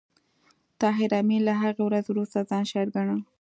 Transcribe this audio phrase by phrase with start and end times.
[0.81, 3.19] طاهر آمین له هغې ورځې وروسته ځان شاعر ګڼل